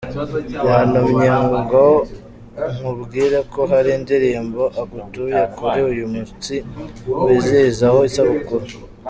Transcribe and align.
Yantumye 0.67 1.29
ngo 1.63 1.85
nkubwire 2.75 3.37
ko 3.53 3.61
hari 3.71 3.89
indirimbo 3.97 4.63
agutuye 4.81 5.39
kuri 5.55 5.79
uyu 5.91 6.05
munsi 6.13 6.53
wizihizaho 7.23 7.99
isabukuru. 8.09 8.65